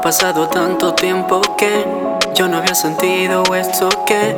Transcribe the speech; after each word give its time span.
pasado 0.00 0.48
tanto 0.48 0.94
tiempo 0.94 1.40
que 1.56 1.86
yo 2.34 2.48
no 2.48 2.58
había 2.58 2.74
sentido 2.74 3.42
esto 3.54 3.88
que 4.06 4.36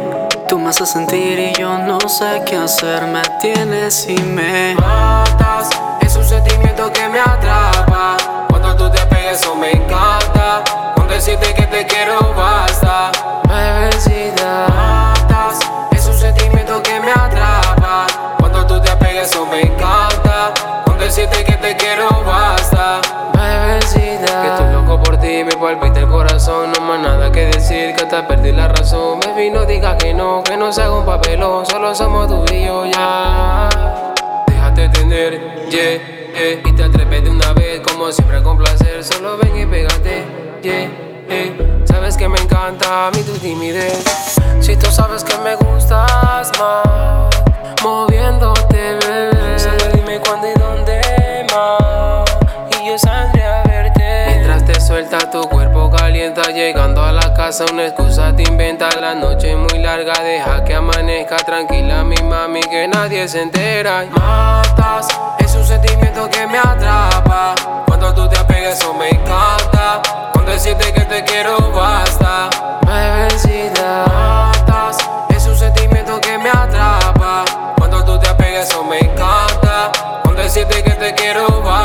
tú 0.49 0.59
me 0.59 0.71
haces 0.71 0.91
sentir 0.91 1.39
y 1.39 1.53
yo 1.59 1.79
no 1.79 2.01
sé 2.09 2.43
qué 2.47 2.57
hacer. 2.57 3.07
Me 3.07 3.23
tienes 3.41 4.07
y 4.09 4.17
me 4.23 4.75
matas. 4.75 5.71
Es 6.01 6.17
un 6.17 6.25
sentimiento 6.25 6.91
que 6.93 7.09
me 7.09 7.21
atrapa. 7.21 8.40
Palpita 25.61 26.01
el 26.01 26.09
corazón. 26.09 26.73
No 26.73 26.81
más 26.87 27.01
nada 27.01 27.31
que 27.31 27.47
decir, 27.47 27.95
que 27.95 28.05
hasta 28.05 28.27
perdí 28.27 28.53
la 28.53 28.69
razón. 28.69 29.21
Baby, 29.21 29.51
no 29.51 29.67
digas 29.67 29.97
que 30.03 30.15
no, 30.15 30.43
que 30.43 30.57
no 30.57 30.73
se 30.73 30.83
haga 30.83 30.99
un 30.99 31.05
papelón. 31.05 31.67
Solo 31.67 31.95
somos 31.95 32.29
tú 32.29 32.45
y 32.53 32.65
yo 32.65 32.87
ya. 32.87 33.69
Déjate 34.47 34.89
tener, 34.89 35.69
yeah, 35.69 35.99
yeah. 36.35 36.61
Y 36.65 36.73
te 36.73 36.83
atreves 36.83 37.25
de 37.25 37.31
una 37.31 37.53
vez, 37.53 37.81
como 37.81 38.11
siempre 38.11 38.43
con 38.43 38.57
placer. 38.57 39.05
Solo 39.05 39.37
ven 39.37 39.57
y 39.57 39.67
pégate, 39.67 40.25
yeah, 40.63 40.89
yeah. 41.29 41.87
Sabes 41.87 42.17
que 42.17 42.29
me 42.29 42.39
encanta 42.39 43.11
mi 43.15 43.23
tu 43.23 43.33
timidez. 43.33 44.03
Si 44.61 44.77
tú 44.77 44.90
llegando 56.29 57.03
a 57.03 57.13
la 57.13 57.33
casa, 57.33 57.65
una 57.73 57.87
excusa 57.87 58.35
te 58.37 58.43
inventa. 58.43 58.91
La 59.01 59.15
noche 59.15 59.53
es 59.53 59.57
muy 59.57 59.79
larga, 59.79 60.13
deja 60.23 60.63
que 60.65 60.75
amanezca 60.75 61.37
tranquila, 61.37 62.05
mi 62.05 62.17
mami, 62.17 62.61
que 62.61 62.87
nadie 62.87 63.27
se 63.27 63.41
entera. 63.41 64.05
Y 64.05 64.11
matas, 64.11 65.09
es 65.39 65.55
un 65.55 65.65
sentimiento 65.65 66.29
que 66.29 66.47
me 66.47 66.59
atrapa. 66.59 67.55
Cuando 67.87 68.13
tú 68.13 68.29
te 68.29 68.39
apegas, 68.39 68.79
eso 68.79 68.93
me 68.93 69.09
encanta. 69.09 70.03
Con 70.35 70.45
decirte 70.45 70.93
que 70.93 71.01
te 71.03 71.25
quiero 71.25 71.57
basta. 71.73 72.51
Bebecita, 72.87 74.05
Matas, 74.07 74.99
es 75.31 75.47
un 75.47 75.57
sentimiento 75.57 76.21
que 76.21 76.37
me 76.37 76.51
atrapa. 76.51 77.45
Cuando 77.79 78.05
tú 78.05 78.19
te 78.19 78.29
apegas, 78.29 78.69
eso 78.69 78.85
me 78.85 78.99
encanta. 78.99 79.91
Con 80.23 80.37
decirte 80.37 80.83
que 80.83 80.91
te 80.91 81.15
quiero 81.15 81.63
basta. 81.63 81.80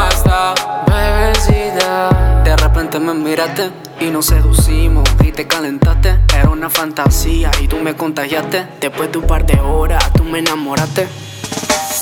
Y 3.99 4.09
nos 4.09 4.25
seducimos 4.25 5.03
y 5.23 5.31
te 5.31 5.45
calentaste. 5.45 6.17
Era 6.35 6.49
una 6.49 6.67
fantasía 6.67 7.51
y 7.61 7.67
tú 7.67 7.77
me 7.77 7.95
contagiaste. 7.95 8.65
Después 8.81 9.11
de 9.11 9.19
un 9.19 9.27
par 9.27 9.45
de 9.45 9.59
horas 9.59 10.03
tú 10.13 10.23
me 10.23 10.39
enamoraste. 10.39 11.07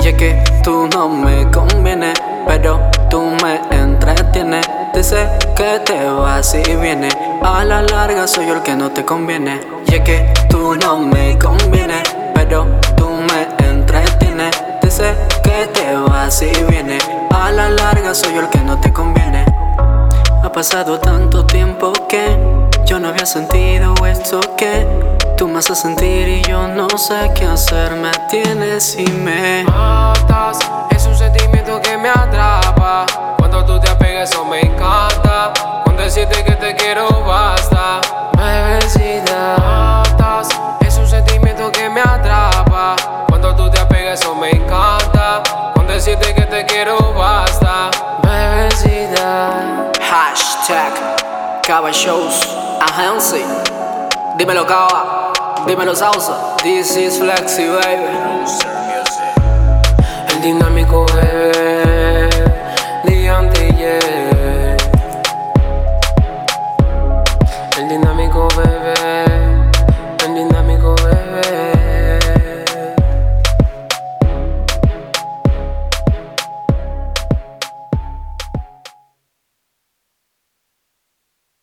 Y 0.01 0.07
es 0.07 0.15
que 0.15 0.41
tú 0.63 0.87
no 0.93 1.09
me 1.09 1.51
conviene, 1.51 2.13
pero 2.47 2.79
tú 3.09 3.21
me 3.43 3.59
entretienes. 3.71 4.65
Dice 4.93 5.27
que 5.55 5.81
te 5.83 6.05
vas 6.05 6.55
y 6.55 6.75
vienes. 6.77 7.13
A 7.43 7.65
la 7.65 7.81
larga 7.81 8.25
soy 8.25 8.47
yo 8.47 8.55
el 8.55 8.63
que 8.63 8.75
no 8.75 8.91
te 8.91 9.03
conviene. 9.03 9.59
Y 9.87 9.99
que 9.99 10.33
tú 10.49 10.75
no 10.75 10.99
me 10.99 11.37
conviene, 11.37 12.03
pero 12.33 12.67
tú 12.95 13.09
me 13.09 13.67
entretienes. 13.67 14.55
Dice 14.81 15.13
que 15.43 15.67
te 15.73 15.93
vas 15.93 16.41
y 16.41 16.51
vienes. 16.69 17.03
A 17.31 17.51
la 17.51 17.69
larga 17.69 18.13
soy 18.13 18.33
yo 18.33 18.41
el 18.41 18.49
que 18.49 18.59
no 18.59 18.79
te 18.79 18.93
conviene. 18.93 19.52
Pasado 20.53 20.99
tanto 20.99 21.43
tiempo 21.47 21.91
que 22.07 22.37
yo 22.85 22.99
no 22.99 23.07
había 23.07 23.25
sentido 23.25 23.95
esto 24.05 24.39
que 24.55 24.85
tú 25.35 25.47
me 25.47 25.57
haces 25.57 25.79
sentir 25.79 26.27
y 26.27 26.41
yo 26.43 26.67
no 26.67 26.87
sé 26.95 27.31
qué 27.33 27.45
hacer. 27.45 27.93
Me 27.93 28.11
tienes 28.29 28.95
y 28.99 29.05
me 29.13 29.63
matas. 29.63 30.59
Es 30.91 31.07
un 31.07 31.15
sentimiento 31.15 31.81
que 31.81 31.97
me 31.97 32.09
atrapa. 32.09 33.07
Cuando 33.39 33.65
tú 33.65 33.79
te 33.79 33.89
apegas, 33.89 34.29
eso 34.29 34.45
me 34.45 34.61
encanta. 34.61 35.53
Con 35.85 35.97
decirte 35.97 36.43
que 36.43 36.51
te 36.51 36.75
quiero 36.75 37.07
basta. 37.25 37.99
bebecita, 38.37 39.55
Matas. 39.57 40.49
Es 40.81 40.95
un 40.99 41.07
sentimiento 41.07 41.71
que 41.71 41.89
me 41.89 42.01
atrapa. 42.01 42.95
Cuando 43.27 43.55
tú 43.55 43.71
te 43.71 43.79
apegas, 43.79 44.21
eso 44.21 44.35
me 44.35 44.51
encanta. 44.51 45.41
Con 45.73 45.87
decirte 45.87 46.31
que 46.35 46.43
te 46.43 46.63
quiero 46.67 46.95
basta. 47.13 47.32
Cava 51.73 51.91
Shows 51.91 52.39
Agency. 52.87 53.43
Dímelo 54.37 54.63
Cava, 54.63 55.33
dímelo 55.65 55.95
Salsa. 55.95 56.55
This 56.61 56.95
is 56.95 57.17
Flexi 57.17 57.65
baby. 57.65 58.72